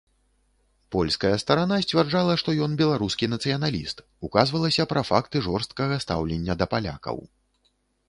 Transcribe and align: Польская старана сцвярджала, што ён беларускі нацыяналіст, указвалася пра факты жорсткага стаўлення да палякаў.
Польская 0.95 1.33
старана 1.43 1.77
сцвярджала, 1.83 2.33
што 2.43 2.57
ён 2.67 2.71
беларускі 2.81 3.31
нацыяналіст, 3.35 4.03
указвалася 4.31 4.89
пра 4.95 5.07
факты 5.11 5.47
жорсткага 5.53 6.03
стаўлення 6.09 6.53
да 6.65 6.75
палякаў. 6.77 7.17